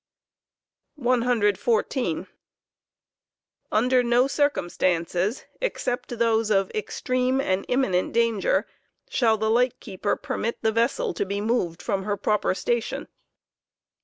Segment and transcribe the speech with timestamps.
[0.97, 2.27] Never to leave 114.
[3.71, 8.65] Under no circumstances, except those of extreme and imminent danger,
[9.07, 12.55] shall 6 011' the light keeper permit the vessel to be moved from her proper
[12.55, 13.09] station.